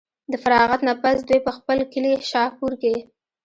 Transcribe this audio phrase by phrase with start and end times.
[0.31, 2.95] د فراغت نه پس دوي پۀ خپل کلي شاهپور کښې